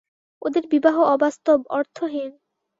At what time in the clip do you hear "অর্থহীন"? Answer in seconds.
1.69-2.31